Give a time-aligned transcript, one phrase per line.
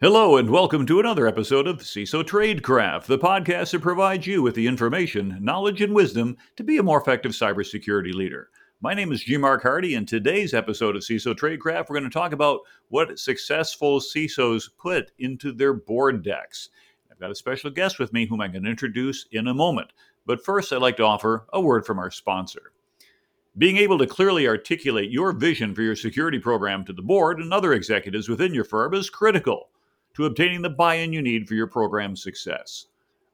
[0.00, 4.54] Hello, and welcome to another episode of CISO Tradecraft, the podcast that provides you with
[4.54, 8.50] the information, knowledge, and wisdom to be a more effective cybersecurity leader.
[8.80, 9.36] My name is G.
[9.36, 12.60] Mark Hardy, and today's episode of CISO Tradecraft, we're going to talk about
[12.90, 16.68] what successful CISOs put into their board decks.
[17.10, 19.92] I've got a special guest with me whom I'm going to introduce in a moment.
[20.26, 22.70] But first, I'd like to offer a word from our sponsor.
[23.56, 27.52] Being able to clearly articulate your vision for your security program to the board and
[27.52, 29.70] other executives within your firm is critical
[30.18, 32.86] to obtaining the buy in you need for your program's success.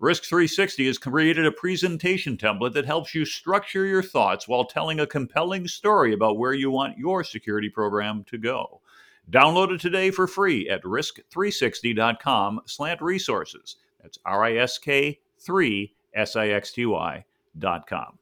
[0.03, 5.07] Risk3Sixty has created a presentation template that helps you structure your thoughts while telling a
[5.07, 8.83] compelling story about where you want your security program to go.
[9.31, 13.77] Download it today for free at risk3sixty.com slant resources.
[14.03, 17.25] That's R-I-S-K 3 S-I-X-T-Y
[17.59, 18.19] dot com.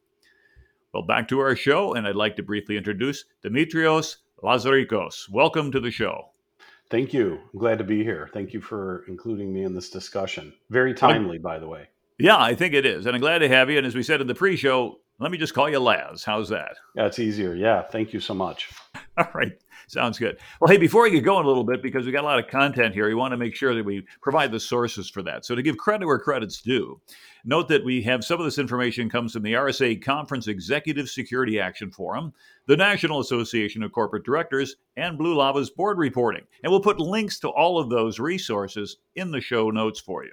[0.94, 5.28] Well, back to our show, and I'd like to briefly introduce Demetrios Lazarikos.
[5.28, 6.31] Welcome to the show.
[6.92, 7.40] Thank you.
[7.54, 8.28] I'm glad to be here.
[8.34, 10.52] Thank you for including me in this discussion.
[10.68, 11.88] Very timely, by the way.
[12.18, 13.06] Yeah, I think it is.
[13.06, 13.78] And I'm glad to have you.
[13.78, 16.22] And as we said in the pre show, let me just call you Laz.
[16.22, 16.76] How's that?
[16.94, 17.54] That's easier.
[17.54, 17.80] Yeah.
[17.80, 18.68] Thank you so much.
[19.18, 19.52] All right.
[19.88, 20.38] Sounds good.
[20.58, 22.46] Well, hey, before we get going a little bit, because we got a lot of
[22.46, 25.44] content here, we want to make sure that we provide the sources for that.
[25.44, 26.98] So to give credit where credit's due,
[27.44, 31.60] note that we have some of this information comes from the RSA Conference Executive Security
[31.60, 32.32] Action Forum,
[32.66, 36.44] the National Association of Corporate Directors, and Blue Lava's board reporting.
[36.62, 40.32] And we'll put links to all of those resources in the show notes for you.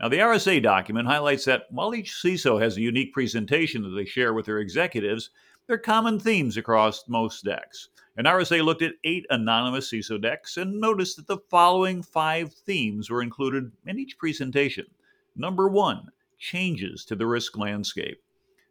[0.00, 4.04] Now, the RSA document highlights that while each CISO has a unique presentation that they
[4.04, 5.30] share with their executives,
[5.66, 7.88] there are common themes across most decks.
[8.16, 13.08] And RSA looked at eight anonymous CISO decks and noticed that the following five themes
[13.08, 14.86] were included in each presentation.
[15.34, 18.20] Number one, changes to the risk landscape.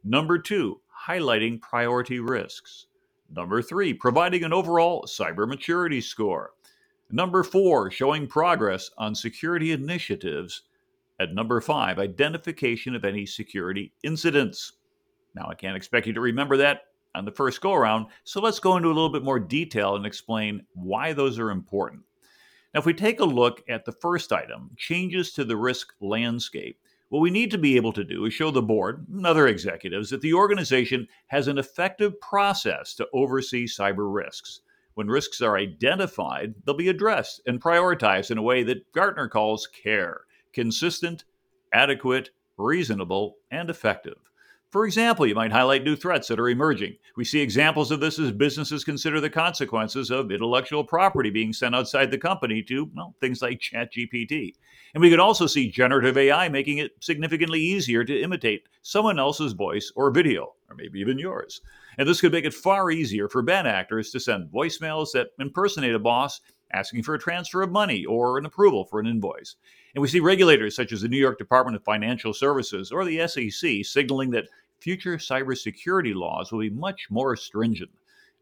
[0.04, 2.86] Number two, highlighting priority risks.
[3.34, 6.52] Number three, providing an overall cyber maturity score.
[7.10, 10.62] Number four, showing progress on security initiatives.
[11.18, 14.74] At number five, identification of any security incidents.
[15.34, 16.82] Now, I can't expect you to remember that
[17.14, 18.06] on the first go around.
[18.24, 22.02] So let's go into a little bit more detail and explain why those are important.
[22.74, 26.78] Now, if we take a look at the first item, changes to the risk landscape,
[27.10, 30.08] what we need to be able to do is show the board and other executives
[30.08, 34.60] that the organization has an effective process to oversee cyber risks.
[34.94, 39.66] When risks are identified, they'll be addressed and prioritized in a way that Gartner calls
[39.66, 40.22] CARE
[40.54, 41.24] consistent,
[41.72, 44.31] adequate, reasonable, and effective.
[44.72, 46.96] For example, you might highlight new threats that are emerging.
[47.14, 51.74] We see examples of this as businesses consider the consequences of intellectual property being sent
[51.74, 54.54] outside the company to well, things like ChatGPT.
[54.94, 59.52] And we could also see generative AI making it significantly easier to imitate someone else's
[59.52, 61.60] voice or video, or maybe even yours.
[61.98, 65.94] And this could make it far easier for bad actors to send voicemails that impersonate
[65.94, 66.40] a boss
[66.72, 69.56] asking for a transfer of money or an approval for an invoice.
[69.94, 73.26] And we see regulators such as the New York Department of Financial Services or the
[73.28, 74.48] SEC signaling that
[74.82, 77.90] future cybersecurity laws will be much more stringent.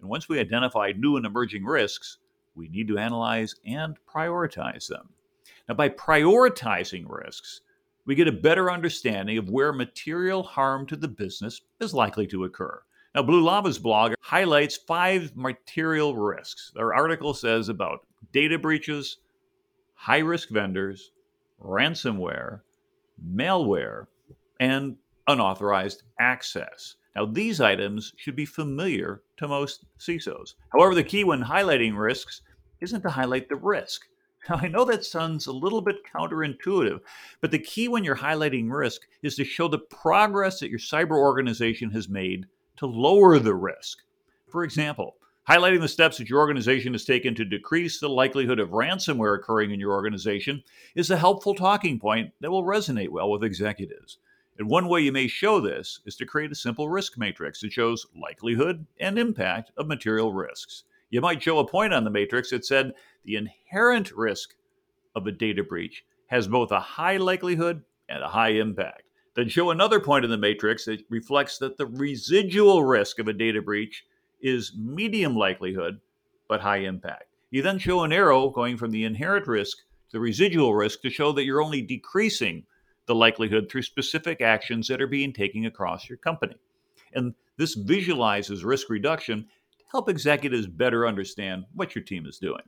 [0.00, 2.16] And once we identify new and emerging risks,
[2.54, 5.10] we need to analyze and prioritize them.
[5.68, 7.60] Now, by prioritizing risks,
[8.06, 12.44] we get a better understanding of where material harm to the business is likely to
[12.44, 12.80] occur.
[13.14, 16.72] Now, Blue Lava's blog highlights five material risks.
[16.74, 19.18] Their article says about data breaches,
[19.94, 21.12] high risk vendors,
[21.62, 22.60] ransomware,
[23.22, 24.06] malware,
[24.58, 24.96] and
[25.30, 26.96] unauthorized access.
[27.16, 30.54] Now, these items should be familiar to most CISOs.
[30.72, 32.42] However, the key when highlighting risks
[32.80, 34.06] isn't to highlight the risk.
[34.48, 37.00] Now, I know that sounds a little bit counterintuitive,
[37.42, 41.18] but the key when you're highlighting risk is to show the progress that your cyber
[41.18, 42.46] organization has made
[42.78, 43.98] to lower the risk.
[44.48, 45.16] For example,
[45.46, 49.72] highlighting the steps that your organization has taken to decrease the likelihood of ransomware occurring
[49.72, 50.62] in your organization
[50.94, 54.18] is a helpful talking point that will resonate well with executives.
[54.58, 57.72] And one way you may show this is to create a simple risk matrix that
[57.72, 60.84] shows likelihood and impact of material risks.
[61.08, 62.92] You might show a point on the matrix that said
[63.24, 64.54] the inherent risk
[65.16, 69.02] of a data breach has both a high likelihood and a high impact.
[69.34, 73.32] Then show another point in the matrix that reflects that the residual risk of a
[73.32, 74.04] data breach
[74.40, 76.00] is medium likelihood
[76.48, 77.24] but high impact.
[77.50, 81.10] You then show an arrow going from the inherent risk to the residual risk to
[81.10, 82.64] show that you're only decreasing
[83.10, 86.54] the likelihood through specific actions that are being taken across your company.
[87.12, 89.48] And this visualizes risk reduction
[89.78, 92.62] to help executives better understand what your team is doing.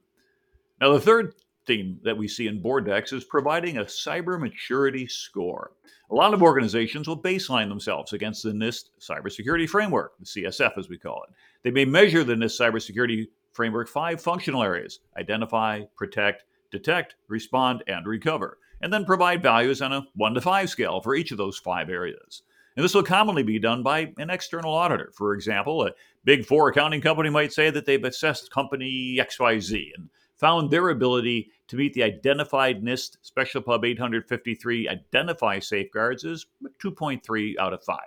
[0.80, 5.06] Now, the third theme that we see in board decks is providing a cyber maturity
[5.06, 5.70] score.
[6.10, 10.88] A lot of organizations will baseline themselves against the NIST cybersecurity framework, the CSF as
[10.88, 11.34] we call it.
[11.62, 18.08] They may measure the NIST cybersecurity framework five functional areas identify, protect, detect, respond, and
[18.08, 21.58] recover, and then provide values on a 1 to 5 scale for each of those
[21.58, 22.42] five areas.
[22.76, 25.12] And this will commonly be done by an external auditor.
[25.14, 25.92] For example, a
[26.24, 31.50] big four accounting company might say that they've assessed company XYZ and found their ability
[31.68, 36.46] to meet the identified NIST Special Pub 853 identify safeguards is
[36.82, 37.98] 2.3 out of 5.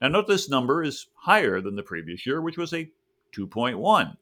[0.00, 2.90] Now, note this number is higher than the previous year, which was a
[3.36, 4.16] 2.1.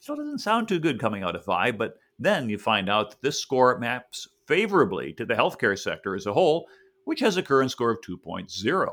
[0.00, 3.10] So it doesn't sound too good coming out of 5, but then you find out
[3.10, 6.66] that this score maps favorably to the healthcare sector as a whole,
[7.04, 8.88] which has a current score of 2.0.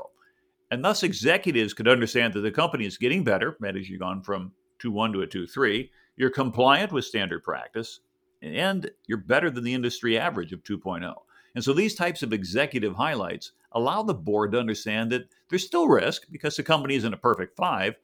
[0.70, 4.52] And thus, executives could understand that the company is getting better, is, you've gone from
[4.82, 8.00] 2.1 to a 2.3, you're compliant with standard practice,
[8.42, 11.14] and you're better than the industry average of 2.0.
[11.54, 15.88] And so these types of executive highlights allow the board to understand that there's still
[15.88, 17.94] risk because the company isn't a perfect five,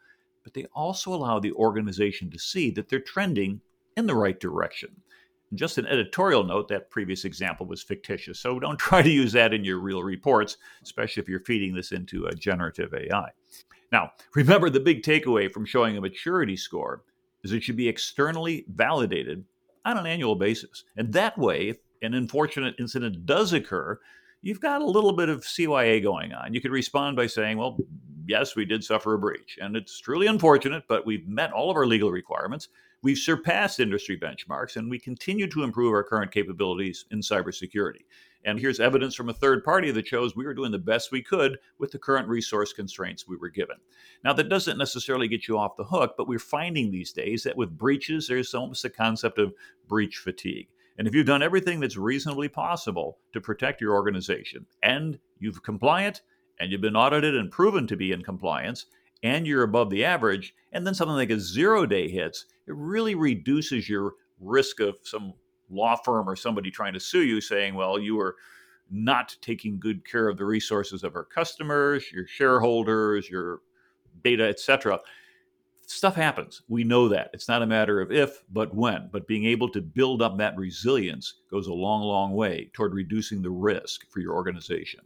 [0.43, 3.61] but they also allow the organization to see that they're trending
[3.97, 5.02] in the right direction.
[5.55, 9.53] Just an editorial note that previous example was fictitious, so don't try to use that
[9.53, 13.31] in your real reports, especially if you're feeding this into a generative AI.
[13.91, 17.03] Now, remember the big takeaway from showing a maturity score
[17.45, 19.45] is it should be externally validated
[19.85, 20.85] on an annual basis.
[20.97, 23.99] And that way, if an unfortunate incident does occur,
[24.41, 26.55] you've got a little bit of CYA going on.
[26.55, 27.79] You could respond by saying, well,
[28.27, 29.59] yes, we did suffer a breach.
[29.61, 32.69] And it's truly unfortunate, but we've met all of our legal requirements.
[33.03, 38.05] We've surpassed industry benchmarks, and we continue to improve our current capabilities in cybersecurity.
[38.45, 41.23] And here's evidence from a third party that shows we were doing the best we
[41.23, 43.77] could with the current resource constraints we were given.
[44.25, 47.57] Now, that doesn't necessarily get you off the hook, but we're finding these days that
[47.57, 49.53] with breaches, there's almost a concept of
[49.89, 50.69] breach fatigue.
[50.99, 56.23] And if you've done everything that's reasonably possible to protect your organization and you've compliant
[56.61, 58.87] and you've been audited and proven to be in compliance
[59.23, 63.15] and you're above the average, and then something like a zero day hits, it really
[63.15, 65.35] reduces your risk of some
[65.71, 68.37] law firm or somebody trying to sue you saying, well, you were
[68.91, 73.61] not taking good care of the resources of our customers, your shareholders, your
[74.23, 75.01] data, etc.
[75.87, 76.63] Stuff happens.
[76.69, 77.31] We know that.
[77.33, 79.09] It's not a matter of if, but when.
[79.11, 83.43] But being able to build up that resilience goes a long, long way toward reducing
[83.43, 85.01] the risk for your organization.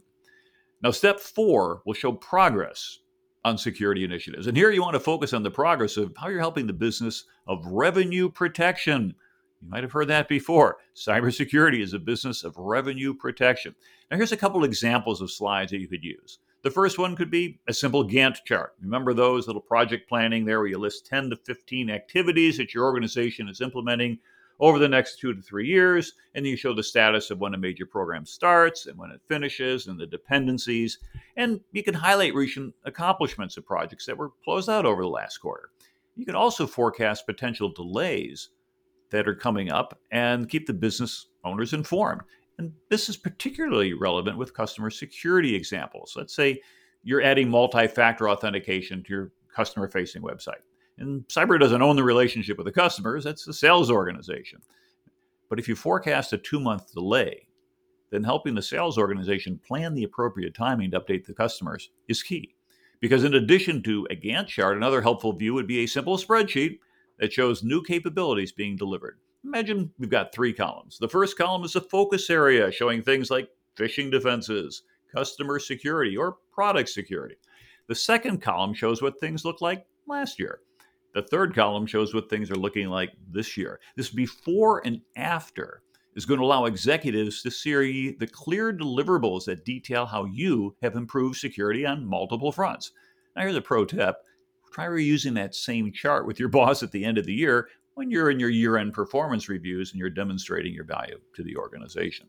[0.83, 2.99] Now, step four will show progress
[3.47, 4.47] on security initiatives.
[4.47, 7.23] And here you want to focus on the progress of how you're helping the business
[7.47, 9.15] of revenue protection
[9.61, 10.77] you might have heard that before.
[10.95, 13.75] Cybersecurity is a business of revenue protection.
[14.09, 16.39] Now, here's a couple examples of slides that you could use.
[16.63, 18.73] The first one could be a simple Gantt chart.
[18.81, 22.85] Remember those little project planning there where you list 10 to 15 activities that your
[22.85, 24.19] organization is implementing
[24.59, 27.57] over the next two to three years, and you show the status of when a
[27.57, 30.99] major program starts and when it finishes and the dependencies.
[31.35, 35.37] And you can highlight recent accomplishments of projects that were closed out over the last
[35.37, 35.69] quarter.
[36.15, 38.49] You can also forecast potential delays
[39.11, 42.21] that are coming up and keep the business owners informed.
[42.57, 46.15] And this is particularly relevant with customer security examples.
[46.17, 46.59] Let's say
[47.03, 50.61] you're adding multi factor authentication to your customer facing website.
[50.97, 54.61] And cyber doesn't own the relationship with the customers, that's the sales organization.
[55.49, 57.47] But if you forecast a two month delay,
[58.09, 62.55] then helping the sales organization plan the appropriate timing to update the customers is key.
[62.99, 66.79] Because in addition to a Gantt chart, another helpful view would be a simple spreadsheet
[67.19, 69.19] that shows new capabilities being delivered.
[69.43, 70.97] Imagine we've got three columns.
[70.97, 76.37] The first column is a focus area showing things like phishing defenses, customer security, or
[76.51, 77.35] product security.
[77.87, 80.59] The second column shows what things looked like last year.
[81.17, 83.79] The third column shows what things are looking like this year.
[83.95, 85.81] This before and after
[86.15, 90.95] is going to allow executives to see the clear deliverables that detail how you have
[90.95, 92.91] improved security on multiple fronts.
[93.35, 94.17] Now, here's a pro tip
[94.71, 98.11] try reusing that same chart with your boss at the end of the year when
[98.11, 102.27] you're in your year end performance reviews and you're demonstrating your value to the organization.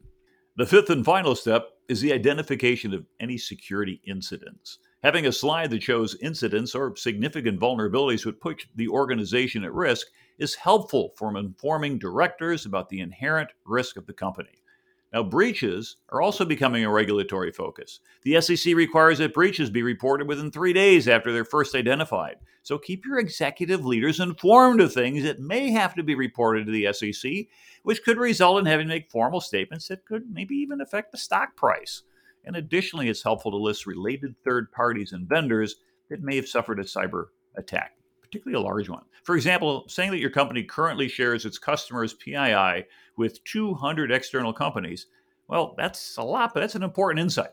[0.56, 4.78] The fifth and final step is the identification of any security incidents.
[5.04, 10.08] Having a slide that shows incidents or significant vulnerabilities would put the organization at risk
[10.38, 14.58] is helpful for informing directors about the inherent risk of the company.
[15.12, 18.00] Now, breaches are also becoming a regulatory focus.
[18.22, 22.36] The SEC requires that breaches be reported within three days after they're first identified.
[22.64, 26.72] So keep your executive leaders informed of things that may have to be reported to
[26.72, 27.46] the SEC,
[27.84, 31.18] which could result in having to make formal statements that could maybe even affect the
[31.18, 32.02] stock price.
[32.48, 35.76] And additionally, it's helpful to list related third parties and vendors
[36.10, 37.26] that may have suffered a cyber
[37.56, 37.92] attack
[38.28, 39.04] particularly a large one.
[39.24, 42.84] For example, saying that your company currently shares its customers' PII
[43.16, 45.06] with 200 external companies,
[45.48, 47.50] well, that's a lot, but that's an important insight.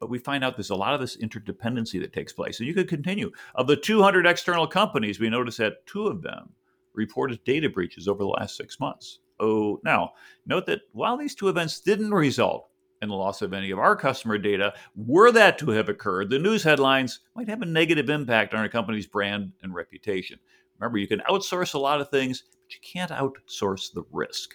[0.00, 2.58] But we find out there's a lot of this interdependency that takes place.
[2.58, 3.30] And you could continue.
[3.54, 6.50] Of the 200 external companies, we notice that two of them
[6.94, 9.18] reported data breaches over the last six months.
[9.40, 9.80] oh.
[9.84, 10.12] Now,
[10.46, 12.67] note that while these two events didn't result
[13.02, 16.38] in the loss of any of our customer data, were that to have occurred, the
[16.38, 20.38] news headlines might have a negative impact on a company's brand and reputation.
[20.78, 24.54] Remember, you can outsource a lot of things, but you can't outsource the risk.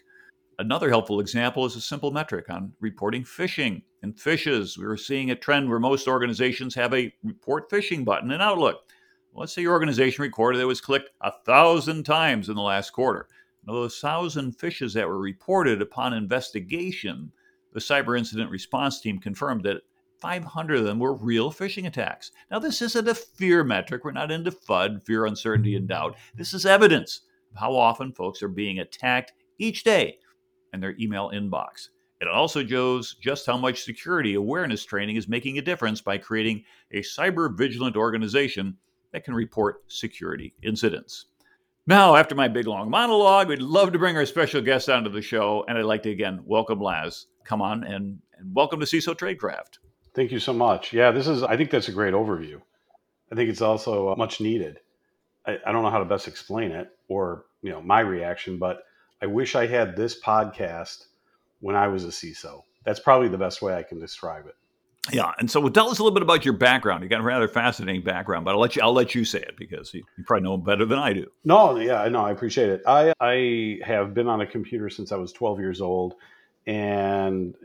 [0.59, 4.77] Another helpful example is a simple metric on reporting phishing and phishes.
[4.77, 8.81] We are seeing a trend where most organizations have a report phishing button in Outlook.
[9.33, 13.27] Let's say your organization recorded that was clicked a thousand times in the last quarter.
[13.65, 17.31] Now, those thousand phishes that were reported upon investigation,
[17.73, 19.81] the cyber incident response team confirmed that
[20.19, 22.31] 500 of them were real phishing attacks.
[22.49, 24.05] Now, this isn't a fear metric.
[24.05, 25.93] We're not into FUD, fear, uncertainty, and mm-hmm.
[25.93, 26.15] doubt.
[26.35, 30.19] This is evidence of how often folks are being attacked each day
[30.73, 31.89] in their email inbox.
[32.21, 36.63] It also shows just how much security awareness training is making a difference by creating
[36.91, 38.77] a cyber vigilant organization
[39.11, 41.25] that can report security incidents.
[41.85, 45.21] Now, after my big long monologue, we'd love to bring our special guest onto the
[45.21, 47.27] show, and I'd like to again welcome Laz.
[47.43, 49.79] Come on and, and welcome to CISO Tradecraft.
[50.13, 50.93] Thank you so much.
[50.93, 51.43] Yeah, this is.
[51.43, 52.61] I think that's a great overview.
[53.31, 54.79] I think it's also uh, much needed.
[55.45, 58.83] I, I don't know how to best explain it, or you know, my reaction, but
[59.21, 61.05] I wish I had this podcast
[61.61, 62.61] when I was a CISO.
[62.85, 64.55] That's probably the best way I can describe it.
[65.11, 67.03] Yeah, and so tell us a little bit about your background.
[67.03, 69.55] You got a rather fascinating background, but I'll let you I'll let you say it
[69.57, 71.25] because you, you probably know better than I do.
[71.43, 72.83] No, yeah, I know, I appreciate it.
[72.87, 76.15] I I have been on a computer since I was 12 years old,
[76.65, 77.55] and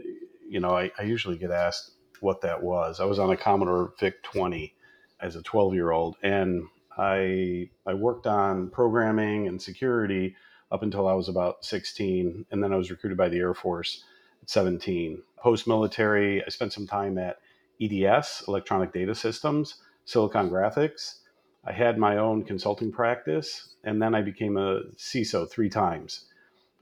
[0.48, 3.00] you know, I, I usually get asked what that was.
[3.00, 4.74] I was on a Commodore VIC 20
[5.20, 6.64] as a 12 year old, and
[6.96, 10.34] I I worked on programming and security
[10.70, 12.46] up until I was about 16.
[12.50, 14.04] And then I was recruited by the Air Force
[14.42, 15.22] at 17.
[15.36, 17.38] Post military, I spent some time at
[17.80, 21.20] EDS, Electronic Data Systems, Silicon Graphics.
[21.64, 26.24] I had my own consulting practice, and then I became a CISO three times.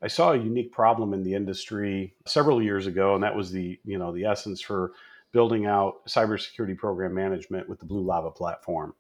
[0.03, 3.79] I saw a unique problem in the industry several years ago, and that was the
[3.85, 4.93] you know the essence for
[5.33, 8.95] building out cybersecurity program management with the Blue Lava platform.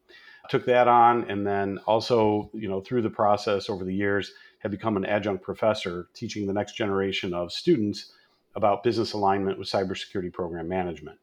[0.44, 4.32] I took that on, and then also you know through the process over the years
[4.58, 8.12] had become an adjunct professor teaching the next generation of students
[8.54, 11.18] about business alignment with cybersecurity program management.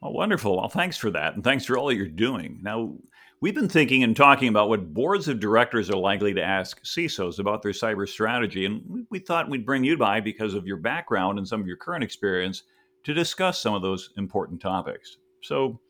[0.00, 0.56] Well, wonderful.
[0.56, 1.34] Well, thanks for that.
[1.34, 2.60] And thanks for all that you're doing.
[2.62, 2.94] Now,
[3.40, 7.38] we've been thinking and talking about what boards of directors are likely to ask CISOs
[7.38, 8.64] about their cyber strategy.
[8.64, 11.76] And we thought we'd bring you by because of your background and some of your
[11.76, 12.62] current experience
[13.04, 15.18] to discuss some of those important topics.
[15.42, 15.80] So,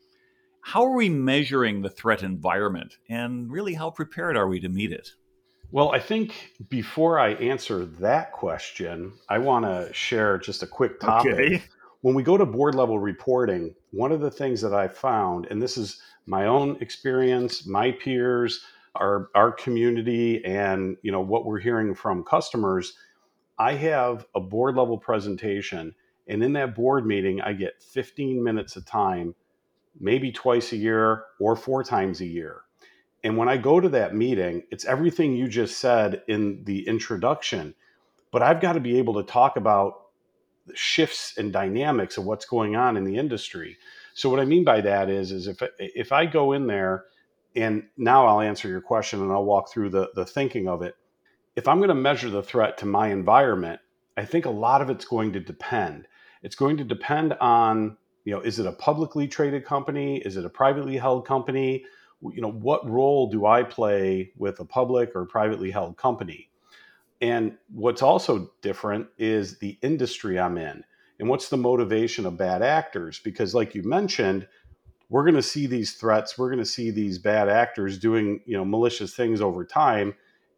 [0.61, 2.97] how are we measuring the threat environment?
[3.09, 5.11] And really, how prepared are we to meet it?
[5.71, 10.99] Well, I think before I answer that question, I want to share just a quick
[10.99, 11.33] topic.
[11.33, 11.63] Okay.
[12.01, 15.61] When we go to board level reporting, one of the things that I found, and
[15.61, 18.63] this is my own experience, my peers,
[18.95, 22.93] our our community, and you know what we're hearing from customers,
[23.57, 25.95] I have a board level presentation,
[26.27, 29.33] and in that board meeting, I get 15 minutes of time,
[29.99, 32.61] maybe twice a year or four times a year.
[33.23, 37.73] And when I go to that meeting, it's everything you just said in the introduction,
[38.31, 40.06] but I've got to be able to talk about
[40.73, 43.77] shifts and dynamics of what's going on in the industry.
[44.13, 47.05] So what I mean by that is is if if I go in there
[47.55, 50.95] and now I'll answer your question and I'll walk through the the thinking of it.
[51.55, 53.79] If I'm going to measure the threat to my environment,
[54.15, 56.07] I think a lot of it's going to depend.
[56.43, 60.17] It's going to depend on, you know, is it a publicly traded company?
[60.17, 61.83] Is it a privately held company?
[62.21, 66.49] you know what role do i play with a public or privately held company
[67.21, 70.83] and what's also different is the industry i'm in.
[71.19, 73.19] And what's the motivation of bad actors?
[73.19, 74.47] Because like you mentioned
[75.09, 78.57] we're going to see these threats we're going to see these bad actors doing you
[78.57, 80.13] know malicious things over time.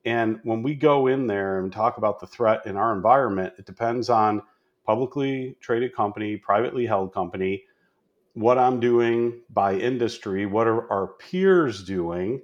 [0.05, 3.65] And when we go in there and talk about the threat in our environment it
[3.65, 4.41] depends on
[4.85, 7.63] publicly traded company privately held company
[8.33, 12.41] what I'm doing by industry, what are our peers doing,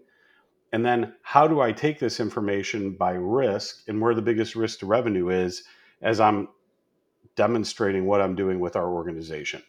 [0.76, 4.80] and then how do I take this information by risk and where the biggest risk
[4.80, 5.64] to revenue is
[6.02, 6.50] as I'm
[7.38, 9.64] demonstrating what I'm doing with our organization.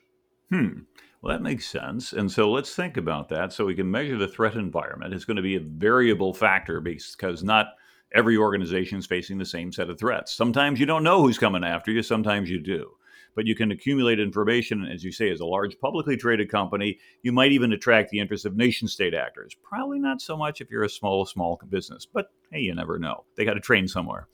[0.50, 0.80] Hmm.
[1.22, 2.12] Well, that makes sense.
[2.12, 3.52] And so let's think about that.
[3.52, 5.14] So we can measure the threat environment.
[5.14, 7.68] It's going to be a variable factor because not
[8.12, 10.32] every organization is facing the same set of threats.
[10.32, 12.90] Sometimes you don't know who's coming after you, sometimes you do
[13.37, 14.85] but you can accumulate information.
[14.87, 18.47] As you say, as a large publicly traded company, you might even attract the interest
[18.47, 19.55] of nation state actors.
[19.62, 23.25] Probably not so much if you're a small, small business, but hey, you never know.
[23.37, 24.26] They got to train somewhere.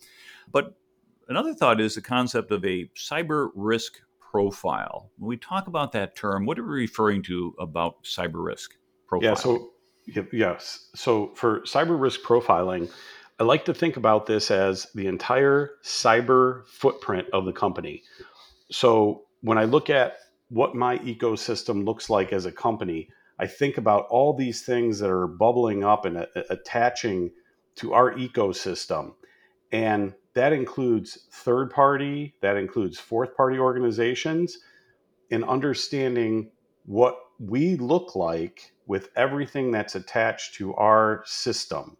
[0.50, 0.74] But
[1.28, 5.10] another thought is the concept of a cyber risk profile.
[5.18, 9.30] When we talk about that term, what are we referring to about cyber risk profile?
[9.30, 9.72] Yeah, so
[10.32, 10.88] yes.
[10.94, 12.90] So for cyber risk profiling,
[13.40, 18.04] I like to think about this as the entire cyber footprint of the company.
[18.72, 20.16] So when I look at
[20.48, 25.10] what my ecosystem looks like as a company, I think about all these things that
[25.10, 27.30] are bubbling up and uh, attaching
[27.76, 29.12] to our ecosystem.
[29.72, 34.58] And that includes third party, that includes fourth party organizations,
[35.30, 36.50] and understanding
[36.86, 41.96] what we look like with everything that's attached to our system.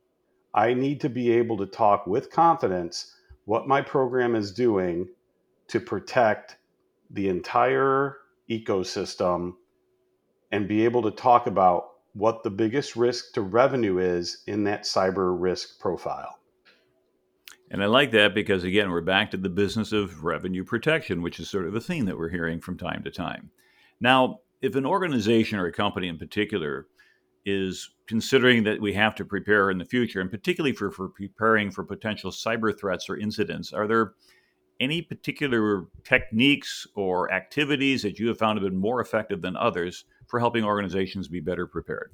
[0.55, 3.14] I need to be able to talk with confidence
[3.45, 5.09] what my program is doing
[5.69, 6.57] to protect
[7.12, 8.16] the entire
[8.50, 9.52] ecosystem
[10.50, 14.83] and be able to talk about what the biggest risk to revenue is in that
[14.83, 16.38] cyber risk profile.
[17.71, 21.40] And I like that because, again, we're back to the business of revenue protection, which
[21.40, 23.50] is sort of a theme that we're hearing from time to time.
[23.99, 26.87] Now, if an organization or a company in particular
[27.47, 31.71] is considering that we have to prepare in the future, and particularly for, for preparing
[31.71, 34.12] for potential cyber threats or incidents, are there
[34.83, 40.05] any particular techniques or activities that you have found have been more effective than others
[40.27, 42.11] for helping organizations be better prepared?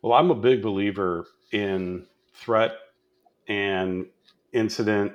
[0.00, 2.76] Well, I'm a big believer in threat
[3.48, 4.06] and
[4.52, 5.12] incident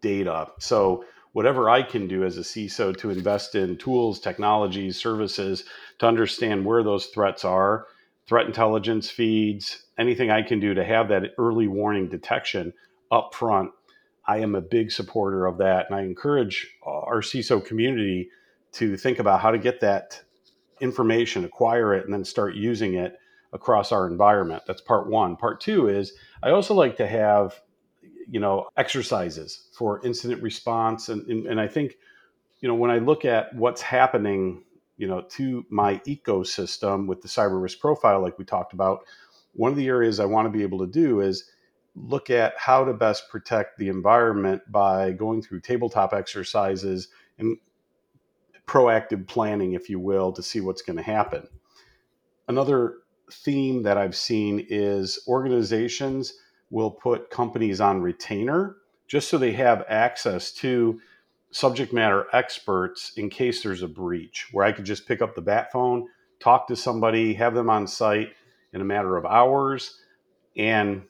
[0.00, 0.48] data.
[0.58, 5.64] So, whatever I can do as a CISO to invest in tools, technologies, services
[5.98, 7.88] to understand where those threats are,
[8.26, 12.72] threat intelligence feeds, anything I can do to have that early warning detection
[13.10, 13.70] up front
[14.26, 15.86] I am a big supporter of that.
[15.86, 18.30] And I encourage uh, our CISO community
[18.72, 20.20] to think about how to get that
[20.80, 23.18] information, acquire it, and then start using it
[23.52, 24.64] across our environment.
[24.66, 25.36] That's part one.
[25.36, 27.60] Part two is I also like to have,
[28.28, 31.08] you know, exercises for incident response.
[31.08, 31.96] And, and, and I think,
[32.60, 34.64] you know, when I look at what's happening,
[34.96, 39.00] you know, to my ecosystem with the cyber risk profile, like we talked about,
[39.52, 41.50] one of the areas I want to be able to do is
[41.96, 47.56] look at how to best protect the environment by going through tabletop exercises and
[48.66, 51.48] proactive planning, if you will, to see what's going to happen.
[52.48, 52.98] Another
[53.32, 56.34] theme that I've seen is organizations
[56.70, 58.76] will put companies on retainer
[59.08, 61.00] just so they have access to
[61.52, 65.40] subject matter experts in case there's a breach, where I could just pick up the
[65.40, 66.08] bat phone,
[66.40, 68.30] talk to somebody, have them on site
[68.72, 70.00] in a matter of hours,
[70.56, 71.02] and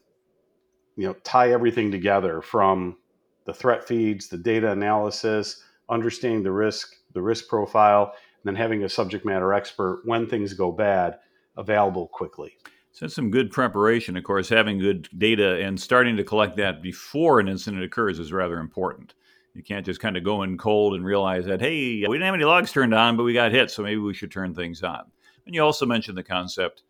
[0.96, 2.96] you know tie everything together from
[3.44, 8.84] the threat feeds, the data analysis, understanding the risk, the risk profile, and then having
[8.84, 11.18] a subject matter expert when things go bad
[11.56, 12.56] available quickly.
[12.92, 14.16] So that's some good preparation.
[14.16, 18.32] Of course, having good data and starting to collect that before an incident occurs is
[18.32, 19.14] rather important.
[19.54, 22.34] You can't just kind of go in cold and realize that, hey, we didn't have
[22.34, 25.02] any logs turned on, but we got hit, so maybe we should turn things on.
[25.46, 26.82] And you also mentioned the concept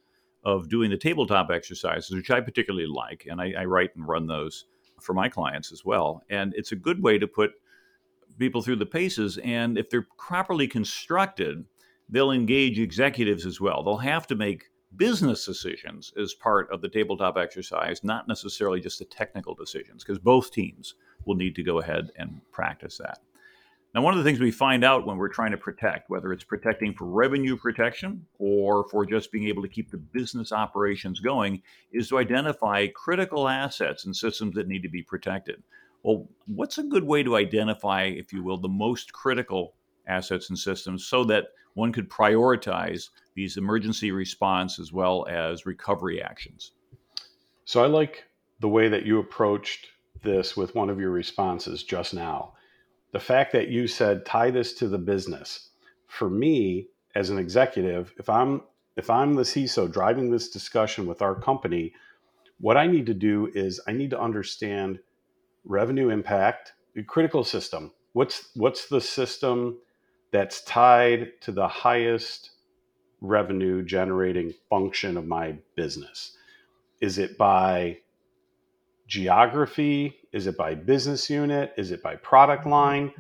[0.47, 4.29] of doing the tabletop exercises, which I particularly like, and I, I write and run
[4.29, 4.67] those
[5.01, 6.23] for my clients as well.
[6.31, 7.51] And it's a good way to put
[8.39, 9.39] people through the paces.
[9.39, 11.65] And if they're properly constructed,
[12.09, 13.83] they'll engage executives as well.
[13.83, 19.01] They'll have to make business decisions as part of the tabletop exercise, not necessarily just
[19.01, 23.19] the technical decisions, because both teams will need to go ahead and practice that.
[23.97, 26.45] Now, one of the things we find out when we're trying to protect, whether it's
[26.45, 31.63] protecting for revenue protection or for just being able to keep the business operations going,
[31.93, 35.63] is to identify critical assets and systems that need to be protected.
[36.03, 39.73] Well, what's a good way to identify, if you will, the most critical
[40.07, 46.21] assets and systems so that one could prioritize these emergency response as well as recovery
[46.21, 46.73] actions?
[47.65, 48.25] So I like
[48.61, 49.87] the way that you approached
[50.23, 52.53] this with one of your responses just now
[53.13, 55.71] the fact that you said tie this to the business.
[56.09, 58.61] For me as an executive if i'm
[58.97, 61.95] if i'm the ciso driving this discussion with our company
[62.61, 64.99] what i need to do is i need to understand
[65.65, 67.93] revenue impact the critical system.
[68.13, 69.79] What's what's the system
[70.33, 72.51] that's tied to the highest
[73.21, 76.37] revenue generating function of my business?
[77.01, 77.99] Is it by
[79.07, 80.17] geography?
[80.33, 81.73] Is it by business unit?
[81.77, 82.71] Is it by product mm-hmm.
[82.71, 83.13] line?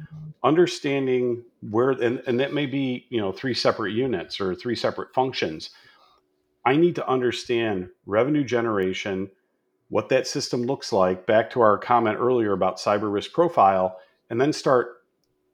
[0.42, 5.14] Understanding where, and, and that may be, you know, three separate units or three separate
[5.14, 5.70] functions.
[6.64, 9.30] I need to understand revenue generation,
[9.88, 13.98] what that system looks like, back to our comment earlier about cyber risk profile,
[14.30, 15.04] and then start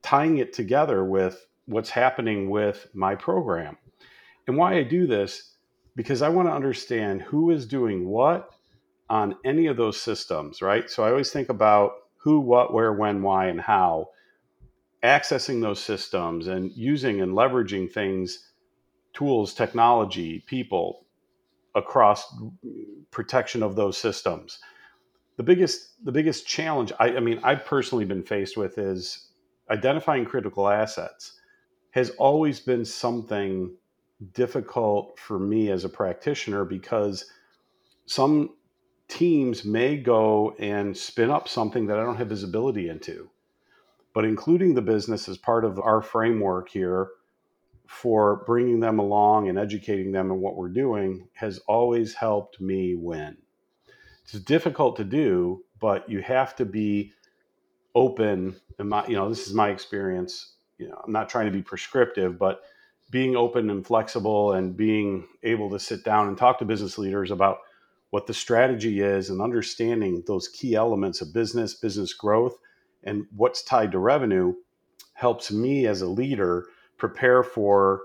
[0.01, 3.77] tying it together with what's happening with my program.
[4.47, 5.53] And why I do this,
[5.95, 8.49] because I want to understand who is doing what
[9.09, 10.89] on any of those systems, right?
[10.89, 14.09] So I always think about who, what, where, when, why, and how,
[15.03, 18.49] accessing those systems and using and leveraging things,
[19.13, 21.05] tools, technology, people
[21.75, 22.33] across
[23.11, 24.59] protection of those systems.
[25.37, 29.29] the biggest the biggest challenge I, I mean I've personally been faced with is
[29.69, 31.39] identifying critical assets
[31.91, 33.75] has always been something
[34.33, 37.25] difficult for me as a practitioner because
[38.05, 38.55] some
[39.13, 43.29] teams may go and spin up something that I don't have visibility into.
[44.13, 47.09] But including the business as part of our framework here
[47.87, 52.95] for bringing them along and educating them in what we're doing has always helped me
[52.95, 53.37] win.
[54.23, 57.11] It's difficult to do, but you have to be
[57.93, 58.55] open.
[58.79, 60.53] And my, you know, this is my experience.
[60.79, 62.61] You know, I'm not trying to be prescriptive, but
[63.11, 67.29] being open and flexible and being able to sit down and talk to business leaders
[67.29, 67.59] about
[68.13, 72.55] what the strategy is and understanding those key elements of business, business growth,
[73.05, 74.53] and what's tied to revenue
[75.15, 76.67] helps me as a leader
[76.99, 78.03] prepare for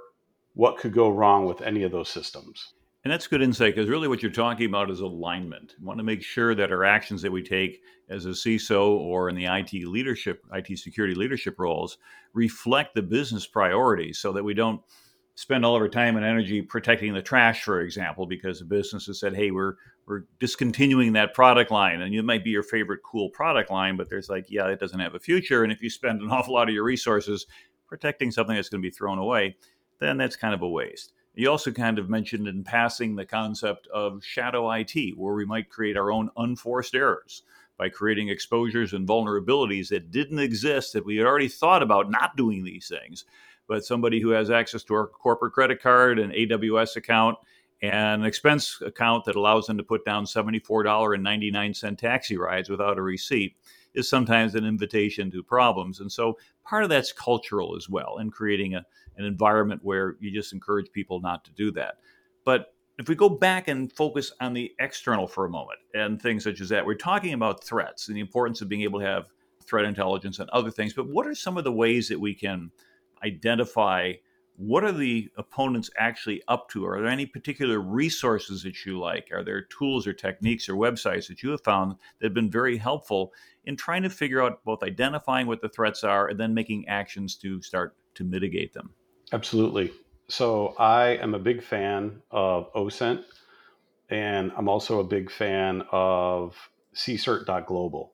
[0.54, 2.72] what could go wrong with any of those systems.
[3.04, 5.74] And that's good insight because really what you're talking about is alignment.
[5.78, 9.28] We want to make sure that our actions that we take as a CISO or
[9.28, 11.98] in the IT leadership, IT security leadership roles
[12.32, 14.80] reflect the business priorities so that we don't
[15.34, 19.06] spend all of our time and energy protecting the trash, for example, because the business
[19.06, 19.74] has said, hey, we're
[20.08, 22.00] we're discontinuing that product line.
[22.00, 24.98] And it might be your favorite cool product line, but there's like, yeah, it doesn't
[24.98, 25.62] have a future.
[25.62, 27.46] And if you spend an awful lot of your resources
[27.86, 29.56] protecting something that's going to be thrown away,
[30.00, 31.12] then that's kind of a waste.
[31.34, 35.70] You also kind of mentioned in passing the concept of shadow IT, where we might
[35.70, 37.42] create our own unforced errors
[37.76, 42.36] by creating exposures and vulnerabilities that didn't exist that we had already thought about not
[42.36, 43.24] doing these things.
[43.68, 47.38] But somebody who has access to our corporate credit card and AWS account
[47.80, 53.02] and an expense account that allows them to put down $74.99 taxi rides without a
[53.02, 53.56] receipt
[53.94, 56.00] is sometimes an invitation to problems.
[56.00, 58.84] And so part of that's cultural as well, and creating a,
[59.16, 61.96] an environment where you just encourage people not to do that.
[62.44, 66.44] But if we go back and focus on the external for a moment and things
[66.44, 69.28] such as that, we're talking about threats and the importance of being able to have
[69.64, 70.94] threat intelligence and other things.
[70.94, 72.72] But what are some of the ways that we can
[73.24, 74.14] identify
[74.58, 76.84] what are the opponents actually up to?
[76.84, 79.28] Are there any particular resources that you like?
[79.32, 82.76] Are there tools or techniques or websites that you have found that have been very
[82.76, 83.32] helpful
[83.66, 87.36] in trying to figure out both identifying what the threats are and then making actions
[87.36, 88.90] to start to mitigate them?
[89.32, 89.92] Absolutely.
[90.26, 93.22] So I am a big fan of OSINT,
[94.10, 96.56] and I'm also a big fan of
[96.96, 98.12] CSIRT.global.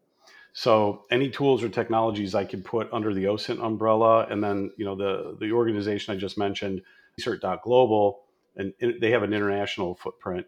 [0.57, 4.85] So any tools or technologies I could put under the OSINT umbrella, and then you
[4.85, 6.81] know the the organization I just mentioned,
[7.21, 8.23] CSIRT.global,
[8.57, 10.47] and they have an international footprint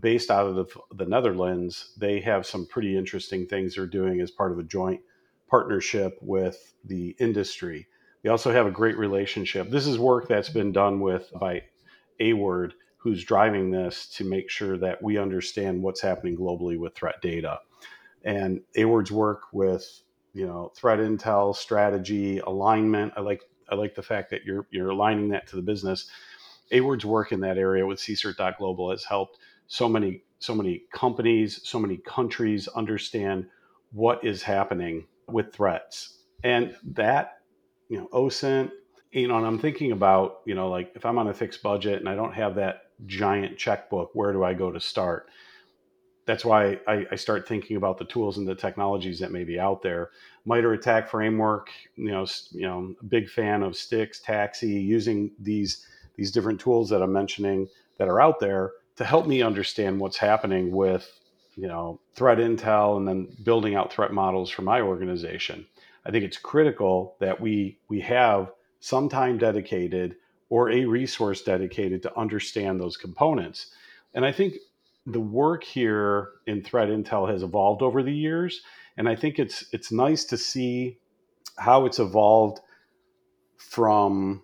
[0.00, 1.94] based out of the, the Netherlands.
[1.96, 5.00] They have some pretty interesting things they're doing as part of a joint
[5.48, 7.86] partnership with the industry.
[8.24, 9.70] They also have a great relationship.
[9.70, 11.62] This is work that's been done with by
[12.18, 17.22] AWORD, who's driving this to make sure that we understand what's happening globally with threat
[17.22, 17.60] data
[18.24, 19.86] and AWORD's work with
[20.32, 23.12] you know threat intel strategy alignment.
[23.16, 26.10] I like i like the fact that you're you're aligning that to the business.
[26.72, 31.78] AWORD's work in that area with CSIRT.global has helped so many so many companies so
[31.78, 33.46] many countries understand
[33.92, 36.18] what is happening with threats.
[36.42, 37.38] And that
[37.88, 38.70] you know osint
[39.12, 42.00] you know and i'm thinking about you know like if i'm on a fixed budget
[42.00, 45.28] and i don't have that giant checkbook where do i go to start
[46.26, 49.58] that's why I, I, start thinking about the tools and the technologies that may be
[49.58, 50.10] out there.
[50.46, 56.30] MITRE ATT&CK framework, you know, you know, big fan of STIX, TAXII, using these these
[56.30, 60.70] different tools that I'm mentioning that are out there to help me understand what's happening
[60.70, 61.20] with,
[61.56, 65.66] you know, threat intel and then building out threat models for my organization.
[66.06, 70.16] I think it's critical that we we have some time dedicated
[70.50, 73.68] or a resource dedicated to understand those components.
[74.14, 74.54] And I think
[75.06, 78.62] the work here in threat intel has evolved over the years
[78.96, 80.98] and i think it's it's nice to see
[81.58, 82.60] how it's evolved
[83.56, 84.42] from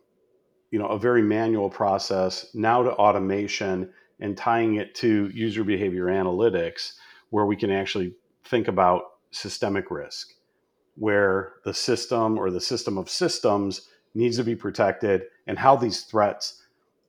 [0.70, 6.07] you know a very manual process now to automation and tying it to user behavior
[6.07, 6.92] analytics
[7.31, 10.35] where we can actually think about systemic risk
[10.96, 16.03] where the system or the system of systems needs to be protected and how these
[16.03, 16.62] threats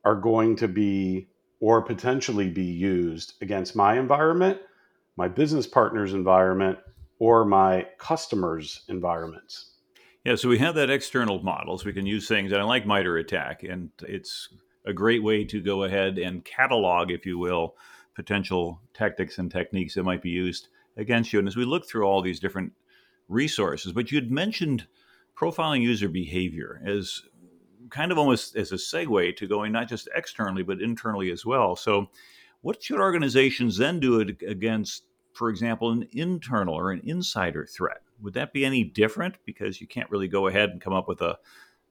[0.04, 1.28] are going to be
[1.62, 4.58] or potentially be used against my environment,
[5.16, 6.76] my business partner's environment,
[7.20, 9.70] or my customers' environments.
[10.24, 11.84] Yeah, so we have that external models.
[11.84, 14.48] We can use things, and I like MITRE ATT&CK, and it's
[14.84, 17.76] a great way to go ahead and catalog, if you will,
[18.16, 21.38] potential tactics and techniques that might be used against you.
[21.38, 22.72] And as we look through all these different
[23.28, 24.88] resources, but you'd mentioned
[25.38, 27.22] profiling user behavior as
[27.92, 31.76] kind of almost as a segue to going not just externally but internally as well.
[31.76, 32.08] So,
[32.62, 38.02] what should organizations then do against for example, an internal or an insider threat?
[38.20, 39.36] Would that be any different?
[39.44, 41.38] Because you can't really go ahead and come up with a,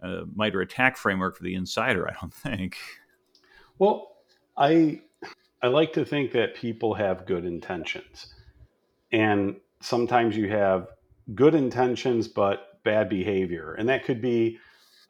[0.02, 2.78] a MITRE ATT&CK framework for the insider, I don't think.
[3.78, 4.16] Well,
[4.58, 5.02] I
[5.64, 8.34] I like to think that people have good intentions.
[9.12, 10.88] And sometimes you have
[11.36, 13.74] good intentions but bad behavior.
[13.74, 14.58] And that could be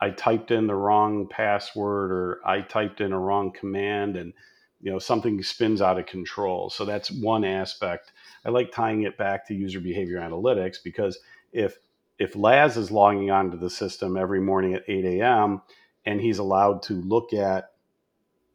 [0.02, 4.34] I typed in the wrong password or I typed in a wrong command and
[4.82, 6.72] you know something spins out of control.
[6.72, 8.12] So that's one aspect.
[8.44, 11.20] I like tying it back to user behavior analytics because
[11.54, 11.78] if
[12.18, 15.62] if Laz is logging onto the system every morning at 8 a.m.
[16.06, 17.72] and he's allowed to look at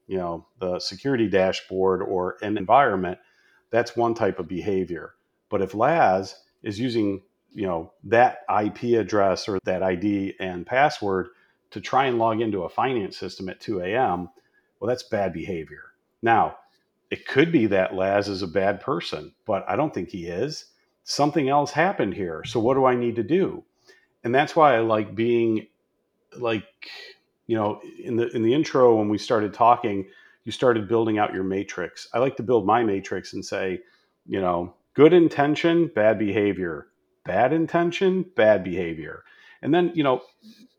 [0.09, 3.19] you know the security dashboard or an environment,
[3.71, 5.15] that's one type of behavior.
[5.49, 7.23] But if Laz is using
[7.57, 11.29] you know that IP address or that ID and password
[11.71, 14.29] to try and log into a finance system at 2 a.m.,
[14.79, 15.93] well, that's bad behavior.
[16.23, 16.59] Now,
[17.11, 20.67] it could be that Laz is a bad person, but I don't think he is.
[21.05, 22.45] Something else happened here.
[22.45, 23.65] So what do I need to do?
[24.23, 25.67] And that's why I like being
[26.37, 26.67] like,
[27.47, 30.07] you know, in the in the intro when we started talking,
[30.45, 32.09] you started building out your matrix.
[32.13, 33.81] I like to build my matrix and say,
[34.27, 36.89] you know, good intention, bad behavior.
[37.27, 39.25] Bad intention, bad behavior.
[39.63, 40.23] And then, you know,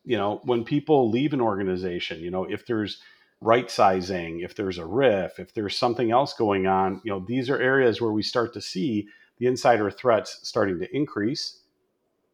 [0.06, 3.02] you know, when people leave an organization, you know, if there's
[3.42, 7.50] right sizing, if there's a RIF, if there's something else going on, you know, these
[7.50, 9.08] are areas where we start to see
[9.38, 11.60] the insider threats starting to increase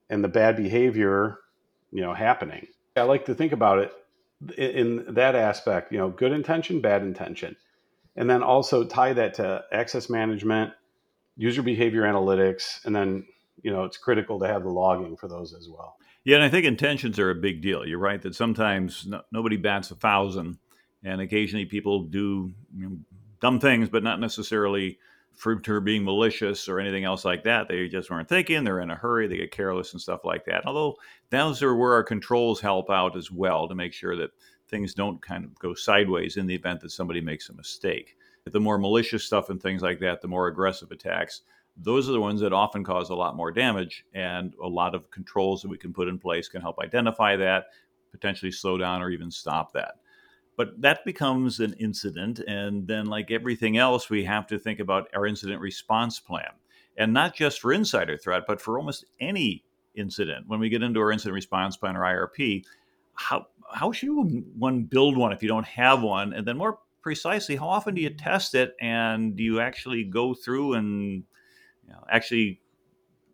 [0.09, 1.39] and the bad behavior,
[1.91, 2.67] you know, happening.
[2.95, 3.91] I like to think about it
[4.57, 7.55] in that aspect, you know, good intention, bad intention.
[8.15, 10.73] And then also tie that to access management,
[11.35, 13.25] user behavior analytics, and then,
[13.61, 15.97] you know, it's critical to have the logging for those as well.
[16.23, 17.85] Yeah, and I think intentions are a big deal.
[17.85, 20.57] You're right that sometimes no, nobody bats a thousand
[21.03, 22.97] and occasionally people do you know,
[23.41, 24.97] dumb things, but not necessarily
[25.33, 27.67] for, being malicious or anything else like that.
[27.67, 28.63] They just weren't thinking.
[28.63, 29.27] They're in a hurry.
[29.27, 30.65] They get careless and stuff like that.
[30.65, 30.95] Although
[31.29, 34.31] those are where our controls help out as well to make sure that
[34.69, 38.15] things don't kind of go sideways in the event that somebody makes a mistake.
[38.45, 41.41] The more malicious stuff and things like that, the more aggressive attacks,
[41.77, 44.05] those are the ones that often cause a lot more damage.
[44.13, 47.65] And a lot of controls that we can put in place can help identify that,
[48.11, 49.95] potentially slow down or even stop that.
[50.55, 52.39] But that becomes an incident.
[52.39, 56.51] And then, like everything else, we have to think about our incident response plan.
[56.95, 59.63] And not just for insider threat, but for almost any
[59.95, 60.47] incident.
[60.47, 62.65] When we get into our incident response plan or IRP,
[63.15, 64.09] how, how should
[64.57, 66.33] one build one if you don't have one?
[66.33, 68.75] And then, more precisely, how often do you test it?
[68.79, 71.23] And do you actually go through and
[71.93, 72.59] know, actually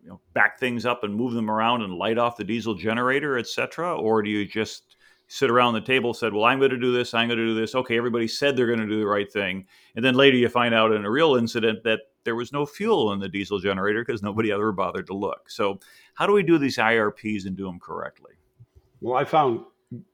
[0.03, 3.37] you know, back things up and move them around and light off the diesel generator,
[3.37, 3.95] etc.?
[3.95, 4.95] Or do you just
[5.27, 7.55] sit around the table said, Well, I'm going to do this, I'm going to do
[7.55, 7.75] this.
[7.75, 9.65] Okay, everybody said they're going to do the right thing.
[9.95, 13.13] And then later you find out in a real incident that there was no fuel
[13.13, 15.49] in the diesel generator because nobody ever bothered to look.
[15.49, 15.79] So,
[16.15, 18.33] how do we do these IRPs and do them correctly?
[19.01, 19.61] Well, I found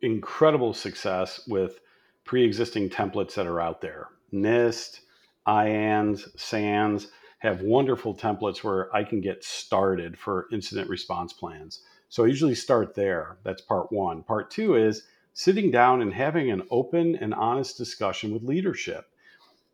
[0.02, 1.80] incredible success with
[2.26, 4.10] pre existing templates that are out there.
[4.34, 5.00] NIST,
[5.48, 7.08] IANS, SANS
[7.39, 11.82] have wonderful templates where I can get started for incident response plans.
[12.10, 13.38] So I usually start there.
[13.43, 14.24] That's part one.
[14.24, 19.06] Part two is sitting down and having an open and honest discussion with leadership.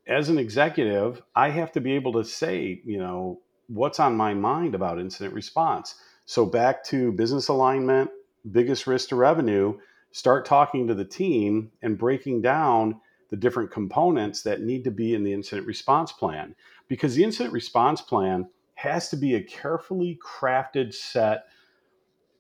[0.08, 4.34] As an executive, I have to be able to say, you know, what's on my
[4.34, 5.96] mind about incident response.
[6.26, 8.10] So back to business alignment,
[8.52, 9.78] biggest risk to revenue,
[10.12, 13.00] start talking to the team and breaking down
[13.32, 16.54] the different components that need to be in the incident response plan.
[16.88, 21.46] Because the incident response plan has to be a carefully crafted set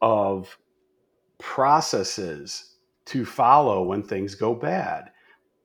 [0.01, 0.58] of
[1.39, 2.75] processes
[3.06, 5.12] to follow when things go bad.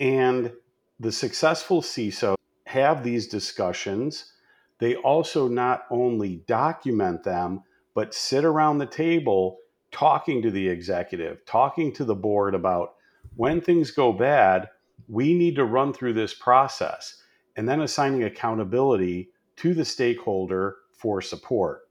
[0.00, 0.52] And
[1.00, 2.36] the successful CISO
[2.66, 4.32] have these discussions.
[4.78, 7.62] They also not only document them,
[7.94, 9.58] but sit around the table
[9.90, 12.94] talking to the executive, talking to the board about
[13.34, 14.68] when things go bad,
[15.08, 17.22] we need to run through this process
[17.56, 21.82] and then assigning accountability to the stakeholder for support.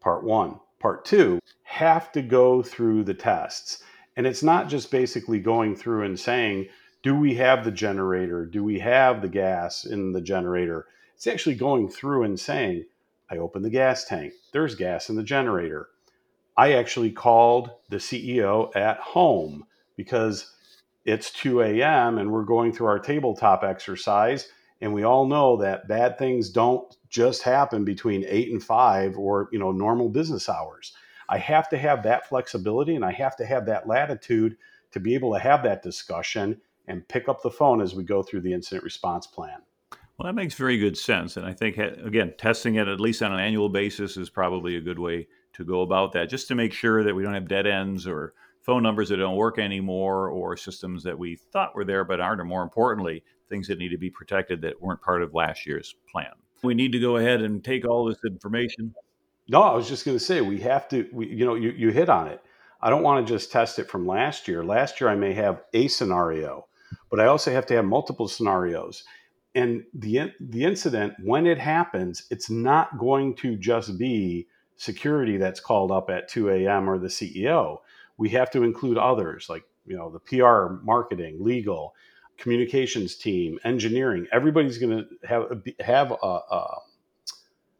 [0.00, 0.60] Part one.
[0.78, 3.82] Part two, have to go through the tests.
[4.16, 6.68] And it's not just basically going through and saying,
[7.02, 8.46] do we have the generator?
[8.46, 10.86] Do we have the gas in the generator?
[11.14, 12.84] It's actually going through and saying,
[13.30, 15.88] I open the gas tank, there's gas in the generator.
[16.56, 19.64] I actually called the CEO at home
[19.96, 20.52] because
[21.08, 22.18] it's 2 a.m.
[22.18, 24.48] and we're going through our tabletop exercise.
[24.82, 29.48] And we all know that bad things don't just happen between eight and five or,
[29.50, 30.92] you know, normal business hours.
[31.30, 34.58] I have to have that flexibility and I have to have that latitude
[34.92, 38.22] to be able to have that discussion and pick up the phone as we go
[38.22, 39.62] through the incident response plan.
[40.18, 41.38] Well, that makes very good sense.
[41.38, 44.76] And I think, eh, again, testing it at least on an annual basis is probably
[44.76, 47.48] a good way to go about that, just to make sure that we don't have
[47.48, 48.34] dead ends or
[48.68, 52.38] phone numbers that don't work anymore or systems that we thought were there but aren't,
[52.38, 55.94] or more importantly, things that need to be protected that weren't part of last year's
[56.12, 56.32] plan.
[56.62, 58.94] We need to go ahead and take all this information.
[59.48, 61.08] No, I was just going to say we have to.
[61.14, 62.42] We, you know, you, you hit on it.
[62.82, 64.62] I don't want to just test it from last year.
[64.62, 66.66] Last year, I may have a scenario,
[67.10, 69.02] but I also have to have multiple scenarios.
[69.54, 75.58] And the the incident when it happens, it's not going to just be security that's
[75.58, 76.88] called up at 2 a.m.
[76.88, 77.78] or the CEO.
[78.18, 81.94] We have to include others like you know the PR, marketing, legal,
[82.36, 84.26] communications team, engineering.
[84.32, 86.80] Everybody's going to have have a, a,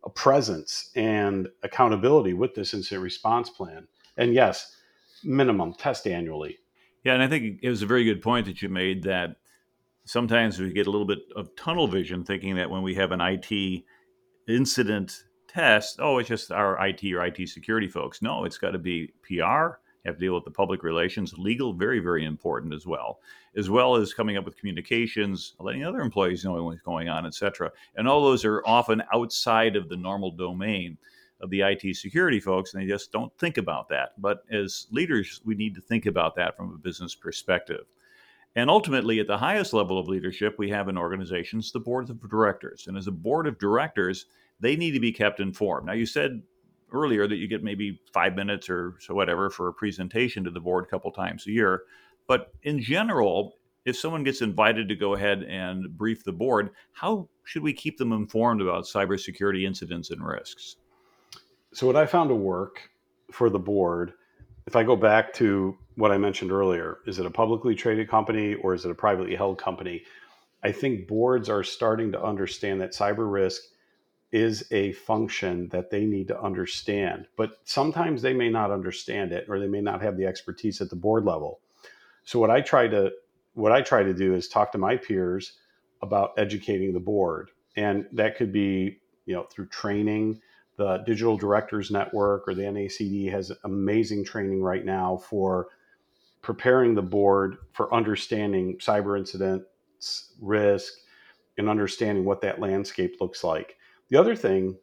[0.05, 3.87] a presence and accountability with this incident response plan.
[4.17, 4.77] And yes,
[5.23, 6.59] minimum test annually.
[7.05, 9.37] Yeah, and I think it was a very good point that you made that
[10.05, 13.21] sometimes we get a little bit of tunnel vision thinking that when we have an
[13.21, 13.85] IT
[14.49, 18.23] incident test, oh, it's just our IT or IT security folks.
[18.23, 22.01] No, it's got to be PR, have to deal with the public relations, legal, very,
[22.01, 23.21] very important as well,
[23.57, 27.35] as well as coming up with communications, letting other employees know what's going on, et
[27.35, 27.71] cetera.
[27.97, 30.99] And all those are often outside of the normal domain
[31.41, 34.21] of the IT security folks, and they just don't think about that.
[34.21, 37.87] But as leaders, we need to think about that from a business perspective.
[38.57, 42.29] And ultimately, at the highest level of leadership, we have in organizations the board of
[42.29, 42.87] directors.
[42.89, 44.27] And as a board of directors,
[44.59, 45.87] they need to be kept informed.
[45.87, 46.43] Now, you said
[46.93, 50.61] earlier that you get maybe five minutes or so whatever for a presentation to the
[50.61, 51.83] board a couple times a year.
[52.27, 57.29] But in general, if someone gets invited to go ahead and brief the board, how
[57.45, 60.77] should we keep them informed about cybersecurity incidents and risks?
[61.73, 62.91] So, what I found to work
[63.31, 64.13] for the board,
[64.67, 68.55] if I go back to what I mentioned earlier, is it a publicly traded company
[68.55, 70.05] or is it a privately held company?
[70.63, 73.63] I think boards are starting to understand that cyber risk
[74.31, 77.27] is a function that they need to understand.
[77.37, 80.91] But sometimes they may not understand it or they may not have the expertise at
[80.91, 81.61] the board level.
[82.25, 83.13] So what I try to
[83.55, 85.55] what I try to do is talk to my peers
[86.03, 87.51] about educating the board.
[87.77, 90.41] And that could be, you know, through training.
[90.77, 95.69] The Digital Directors Network or the NACD has amazing training right now for
[96.41, 100.93] preparing the board for understanding cyber incidents, risk,
[101.57, 103.78] and understanding what that landscape looks like
[104.09, 104.79] the other thing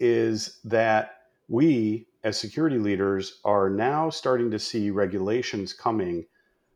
[0.00, 1.16] is that
[1.48, 6.24] we, as security leaders, are now starting to see regulations coming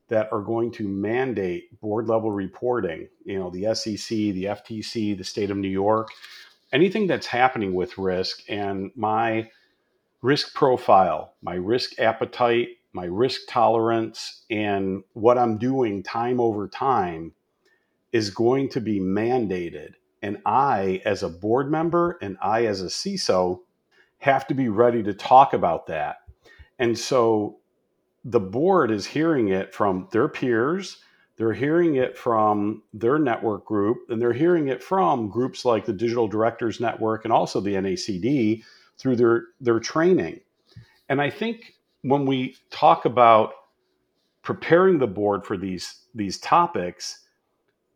[0.08, 3.08] that are going to mandate board level reporting.
[3.24, 6.10] You know, the SEC, the FTC, the state of New York,
[6.72, 9.50] anything that's happening with risk and my
[10.22, 17.32] risk profile, my risk appetite, my risk tolerance, and what I'm doing time over time
[18.12, 22.86] is going to be mandated and I, as a board member, and I, as a
[22.86, 23.60] CISO,
[24.18, 26.16] have to be ready to talk about that.
[26.78, 27.58] And so
[28.24, 30.98] the board is hearing it from their peers,
[31.36, 35.92] they're hearing it from their network group, and they're hearing it from groups like the
[35.92, 38.62] Digital Directors Network and also the NACD
[38.98, 40.40] through their, their training.
[41.08, 43.52] And I think when we talk about
[44.42, 47.20] preparing the board for these, these topics,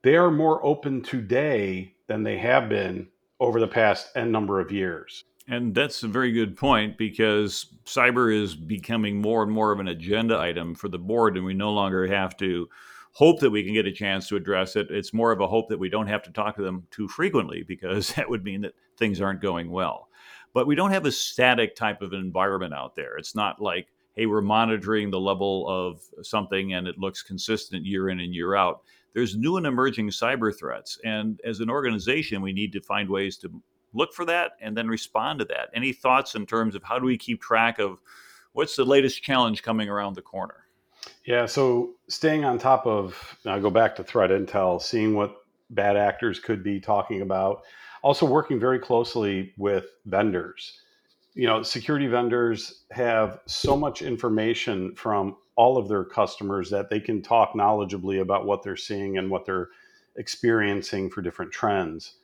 [0.02, 3.06] they are more open today than they have been
[3.38, 5.22] over the past n number of years.
[5.46, 9.86] And that's a very good point because cyber is becoming more and more of an
[9.86, 12.68] agenda item for the board, and we no longer have to
[13.12, 14.90] hope that we can get a chance to address it.
[14.90, 17.62] It's more of a hope that we don't have to talk to them too frequently
[17.68, 20.08] because that would mean that things aren't going well.
[20.52, 23.16] But we don't have a static type of an environment out there.
[23.18, 28.08] It's not like, hey, we're monitoring the level of something and it looks consistent year
[28.08, 28.82] in and year out
[29.14, 30.98] there's new and emerging cyber threats.
[31.04, 33.50] And as an organization, we need to find ways to
[33.92, 35.70] look for that and then respond to that.
[35.74, 38.00] Any thoughts in terms of how do we keep track of
[38.52, 40.66] what's the latest challenge coming around the corner?
[41.24, 45.36] Yeah, so staying on top of, I go back to threat intel, seeing what
[45.70, 47.62] bad actors could be talking about,
[48.02, 50.80] also working very closely with vendors.
[51.34, 56.98] You know, security vendors have so much information from all of their customers that they
[56.98, 59.68] can talk knowledgeably about what they're seeing and what they're
[60.16, 62.14] experiencing for different trends.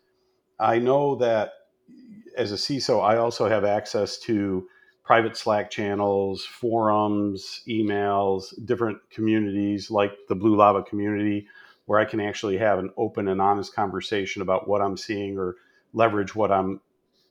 [0.59, 1.53] I know that
[2.35, 4.67] as a CISO, I also have access to
[5.05, 11.47] private Slack channels, forums, emails, different communities like the Blue Lava community,
[11.85, 15.57] where I can actually have an open and honest conversation about what I'm seeing or
[15.93, 16.81] leverage what I'm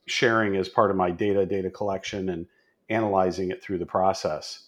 [0.06, 2.46] sharing as part of my data, data collection, and
[2.90, 4.65] analyzing it through the process.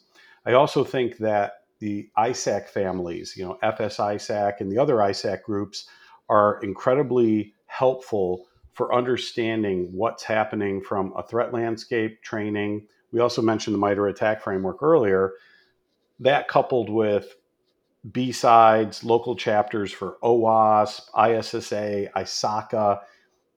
[0.49, 5.43] I also think that the ISAC families, you know, FS ISAC and the other ISAC
[5.43, 5.87] groups
[6.31, 12.87] are incredibly helpful for understanding what's happening from a threat landscape training.
[13.13, 15.35] We also mentioned the MITRE ATT&CK framework earlier.
[16.19, 17.37] That coupled with
[18.11, 23.01] B sides, local chapters for OWASP, ISSA, ISACA,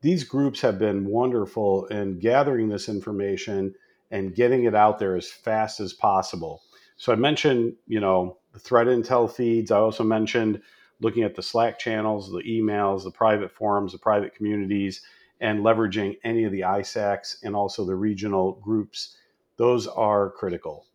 [0.02, 3.76] these groups have been wonderful in gathering this information
[4.10, 6.64] and getting it out there as fast as possible.
[7.02, 9.72] So I mentioned, you know, the threat intel feeds.
[9.72, 10.62] I also mentioned
[11.00, 15.02] looking at the Slack channels, the emails, the private forums, the private communities,
[15.40, 19.18] and leveraging any of the ISACs and also the regional groups.
[19.58, 20.86] Those are critical.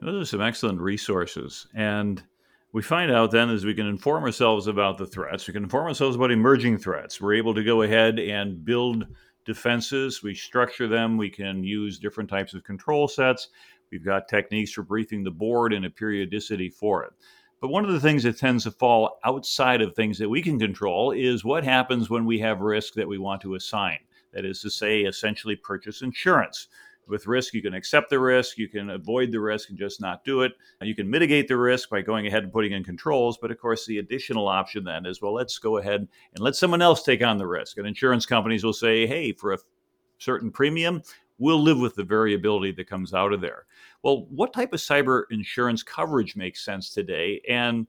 [0.00, 1.66] those are some excellent resources.
[1.74, 2.22] And
[2.70, 5.88] we find out then as we can inform ourselves about the threats, we can inform
[5.88, 7.20] ourselves about emerging threats.
[7.20, 9.08] We're able to go ahead and build
[9.44, 13.48] defenses, we structure them, we can use different types of control sets.
[13.90, 17.12] We've got techniques for briefing the board and a periodicity for it.
[17.60, 20.58] But one of the things that tends to fall outside of things that we can
[20.58, 23.98] control is what happens when we have risk that we want to assign.
[24.32, 26.68] That is to say, essentially purchase insurance
[27.08, 30.24] with risk, you can accept the risk, you can avoid the risk and just not
[30.24, 30.52] do it.
[30.82, 33.38] You can mitigate the risk by going ahead and putting in controls.
[33.38, 36.82] But of course, the additional option then is well, let's go ahead and let someone
[36.82, 37.78] else take on the risk.
[37.78, 39.58] And insurance companies will say, hey, for a
[40.18, 41.02] certain premium,
[41.38, 43.66] we'll live with the variability that comes out of there.
[44.02, 47.40] Well, what type of cyber insurance coverage makes sense today?
[47.48, 47.86] And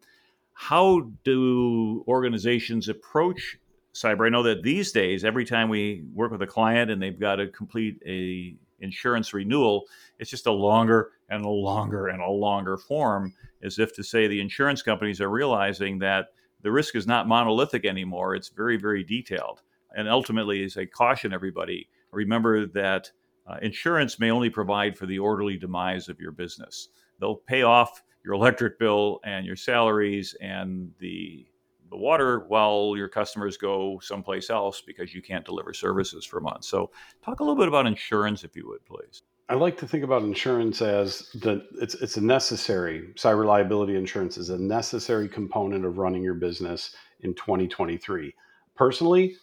[0.54, 3.58] how do organizations approach
[3.93, 4.26] cyber?
[4.26, 7.36] I know that these days, every time we work with a client and they've got
[7.36, 9.86] to complete a insurance renewal,
[10.20, 13.34] it's just a longer and a longer and a longer form,
[13.64, 16.28] as if to say the insurance companies are realizing that
[16.62, 18.36] the risk is not monolithic anymore.
[18.36, 19.62] It's very, very detailed.
[19.95, 23.12] And ultimately, as I caution everybody, remember that
[23.50, 26.89] uh, insurance may only provide for the orderly demise of your business.
[27.20, 31.45] They'll pay off your electric bill and your salaries and the
[31.89, 36.68] the water while your customers go someplace else because you can't deliver services for months.
[36.68, 36.91] So,
[37.26, 39.24] talk a little bit about insurance, if you would, please.
[39.50, 44.38] I like to think about insurance as the it's it's a necessary cyber liability insurance
[44.38, 48.36] is a necessary component of running your business in 2023.
[48.76, 49.36] Personally,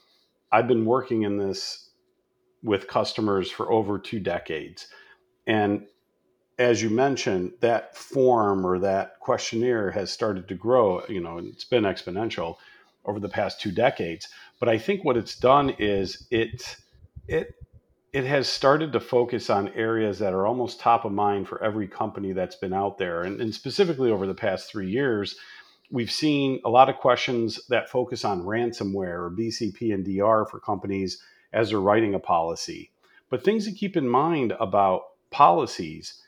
[0.53, 1.86] I've been working in this
[2.63, 4.89] with customers for over two decades.
[5.47, 5.87] And
[6.59, 11.05] as you mentioned, that form or that questionnaire has started to grow.
[11.07, 12.57] You know, it's been exponential
[13.05, 14.29] over the past two decades.
[14.59, 16.77] But I think what it's done is it
[17.29, 17.55] it
[18.13, 21.87] it has started to focus on areas that are almost top of mind for every
[21.87, 23.23] company that's been out there.
[23.23, 25.37] And, and specifically over the past three years,
[25.91, 30.61] we've seen a lot of questions that focus on ransomware or BCP and DR for
[30.61, 31.21] companies
[31.53, 32.91] as they're writing a policy.
[33.31, 36.23] But things to keep in mind about policies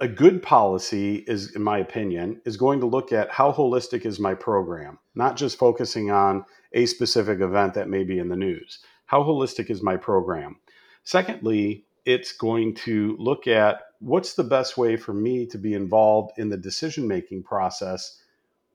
[0.00, 4.18] a good policy is in my opinion is going to look at how holistic is
[4.18, 8.78] my program not just focusing on a specific event that may be in the news.
[9.06, 10.56] How holistic is my program?
[11.04, 16.32] Secondly it's going to look at what's the best way for me to be involved
[16.38, 18.18] in the decision making process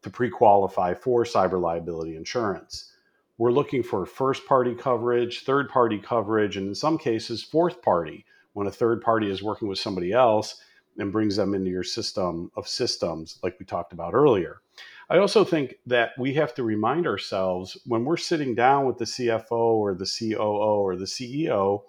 [0.04, 2.92] to pre-qualify for cyber liability insurance
[3.38, 8.26] we're looking for first party coverage third party coverage and in some cases fourth party
[8.54, 10.62] when a third party is working with somebody else
[10.98, 14.62] and brings them into your system of systems, like we talked about earlier.
[15.10, 19.06] I also think that we have to remind ourselves when we're sitting down with the
[19.06, 21.82] CFO or the COO or the CEO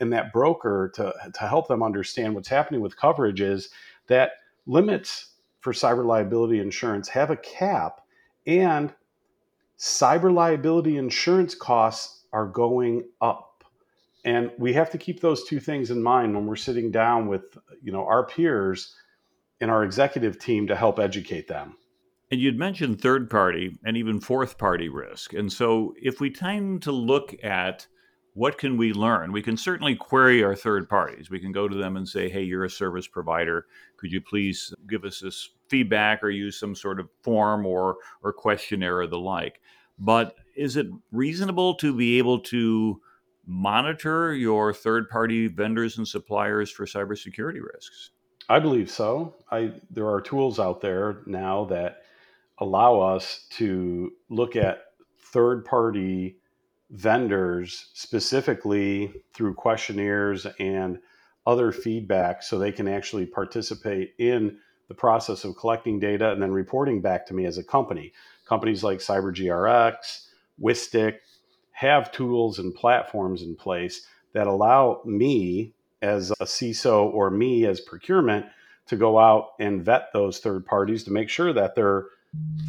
[0.00, 3.70] and that broker to, to help them understand what's happening with coverage is
[4.06, 4.32] that
[4.66, 8.02] limits for cyber liability insurance have a cap
[8.46, 8.92] and
[9.82, 13.64] cyber liability insurance costs are going up.
[14.24, 17.58] And we have to keep those two things in mind when we're sitting down with
[17.82, 18.94] you know our peers
[19.60, 21.76] and our executive team to help educate them.
[22.30, 25.34] And you'd mentioned third party and even fourth party risk.
[25.34, 27.86] And so if we tend to look at
[28.34, 31.28] what can we learn we can certainly query our third parties.
[31.28, 33.66] We can go to them and say hey you're a service provider.
[33.96, 38.32] Could you please give us this feedback or use some sort of form or or
[38.32, 39.60] questionnaire or the like
[40.02, 43.00] but is it reasonable to be able to
[43.46, 48.10] monitor your third party vendors and suppliers for cybersecurity risks?
[48.48, 49.36] I believe so.
[49.50, 52.02] I there are tools out there now that
[52.58, 54.86] allow us to look at
[55.20, 56.36] third party
[56.90, 60.98] vendors specifically through questionnaires and
[61.46, 66.50] other feedback so they can actually participate in the process of collecting data and then
[66.50, 68.12] reporting back to me as a company.
[68.46, 70.26] Companies like CyberGRX,
[70.58, 71.20] Whistic,
[71.72, 77.80] have tools and platforms in place that allow me as a CISO or me as
[77.80, 78.46] procurement
[78.86, 82.06] to go out and vet those third parties to make sure that they're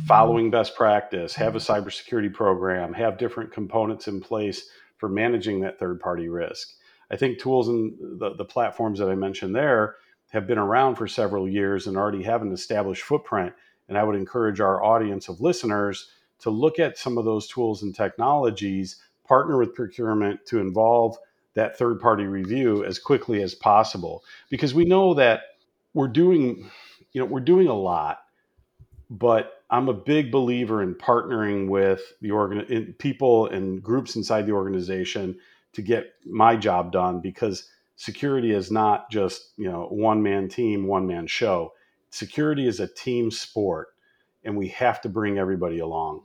[0.06, 5.80] following best practice, have a cybersecurity program, have different components in place for managing that
[5.80, 6.76] third party risk.
[7.12, 9.96] I think tools and the, the platforms that I mentioned there
[10.32, 13.54] have been around for several years and already have an established footprint.
[13.90, 16.10] And I would encourage our audience of listeners
[16.40, 21.18] to look at some of those tools and technologies, partner with procurement to involve
[21.54, 24.24] that third party review as quickly as possible.
[24.50, 25.42] Because we know that
[25.94, 26.70] we're doing
[27.12, 28.20] you know we're doing a lot
[29.10, 34.54] but I'm a big believer in partnering with the organ people and groups inside the
[34.54, 35.38] organization
[35.74, 40.88] to get my job done because security is not just you know one man team
[40.88, 41.74] one man show
[42.14, 43.90] security is a team sport
[44.44, 46.24] and we have to bring everybody along.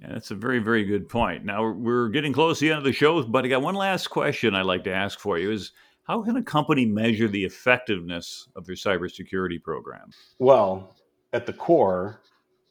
[0.00, 1.44] Yeah, that's a very very good point.
[1.44, 4.08] Now we're getting close to the end of the show but i got one last
[4.08, 5.72] question i'd like to ask for you is
[6.04, 10.10] how can a company measure the effectiveness of their cybersecurity program?
[10.38, 10.96] Well
[11.32, 12.20] at the core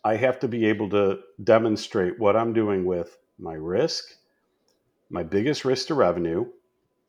[0.03, 4.05] i have to be able to demonstrate what i'm doing with my risk
[5.11, 6.45] my biggest risk to revenue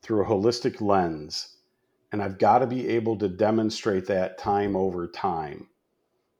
[0.01, 1.52] through a holistic lens.
[2.13, 5.67] And I've got to be able to demonstrate that time over time.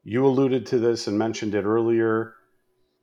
[0.03, 2.35] You alluded to this and mentioned it earlier.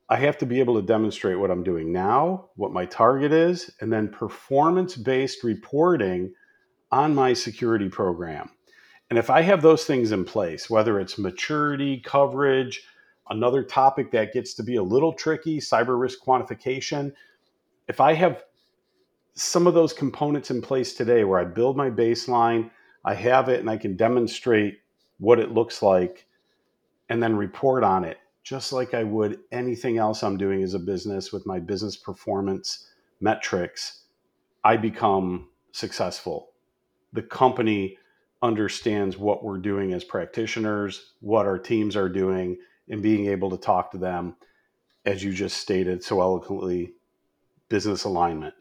[0.08, 3.72] I have to be able to demonstrate what I'm doing now, what my target is,
[3.80, 6.32] and then performance based reporting
[6.92, 8.50] on my security program.
[9.10, 12.84] And if I have those things in place, whether it's maturity, coverage,
[13.30, 17.12] another topic that gets to be a little tricky, cyber risk quantification,
[17.88, 18.44] if I have
[19.34, 22.70] some of those components in place today where I build my baseline,
[23.04, 24.78] I have it, and I can demonstrate
[25.18, 26.26] what it looks like
[27.08, 30.78] and then report on it, just like I would anything else I'm doing as a
[30.78, 32.88] business with my business performance
[33.20, 34.04] metrics.
[34.64, 36.50] I become successful.
[37.12, 37.98] The company
[38.42, 42.58] understands what we're doing as practitioners, what our teams are doing,
[42.88, 44.36] and being able to talk to them,
[45.04, 46.94] as you just stated so eloquently,
[47.68, 48.54] business alignment.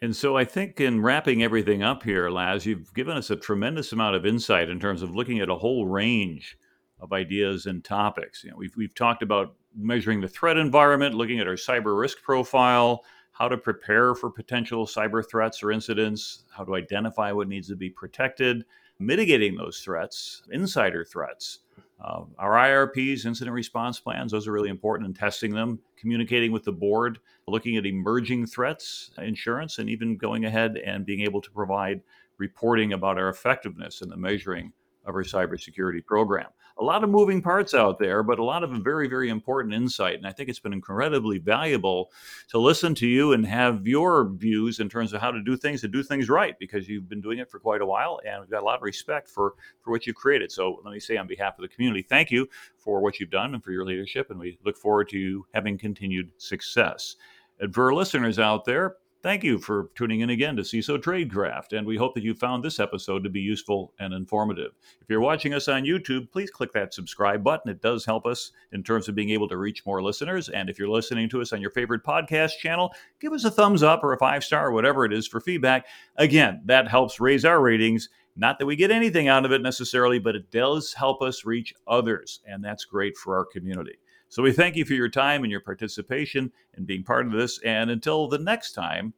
[0.00, 3.92] And so I think in wrapping everything up here, Laz, you've given us a tremendous
[3.92, 6.56] amount of insight in terms of looking at a whole range
[7.00, 8.44] of ideas and topics.
[8.44, 12.22] You know, we've, we've talked about measuring the threat environment, looking at our cyber risk
[12.22, 17.68] profile, how to prepare for potential cyber threats or incidents, how to identify what needs
[17.68, 18.64] to be protected,
[19.00, 21.60] mitigating those threats, insider threats,
[22.02, 26.64] uh, our IRPs, incident response plans, those are really important in testing them, communicating with
[26.64, 27.18] the board,
[27.52, 32.00] looking at emerging threats, insurance, and even going ahead and being able to provide
[32.38, 34.72] reporting about our effectiveness in the measuring
[35.04, 36.48] of our cybersecurity program
[36.78, 40.16] a lot of moving parts out there, but a lot of very, very important insight.
[40.16, 42.10] And I think it's been incredibly valuable
[42.48, 45.84] to listen to you and have your views in terms of how to do things
[45.84, 48.50] and do things right because you've been doing it for quite a while and we've
[48.50, 50.50] got a lot of respect for, for what you've created.
[50.50, 52.48] So let me say on behalf of the community, thank you
[52.78, 54.30] for what you've done and for your leadership.
[54.30, 57.16] And we look forward to having continued success.
[57.62, 61.78] And for our listeners out there, Thank you for tuning in again to CISO Tradecraft,
[61.78, 64.72] and we hope that you found this episode to be useful and informative.
[65.00, 67.70] If you're watching us on YouTube, please click that subscribe button.
[67.70, 70.48] It does help us in terms of being able to reach more listeners.
[70.48, 73.84] And if you're listening to us on your favorite podcast channel, give us a thumbs
[73.84, 75.86] up or a five star or whatever it is for feedback.
[76.16, 78.08] Again, that helps raise our ratings.
[78.34, 81.72] Not that we get anything out of it necessarily, but it does help us reach
[81.86, 84.00] others, and that's great for our community.
[84.32, 87.60] So we thank you for your time and your participation and being part of this.
[87.66, 89.12] And until the next time,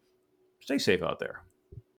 [0.58, 1.44] stay safe out there.